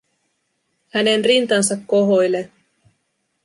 [0.93, 2.51] Hänen rintansa kohoilee.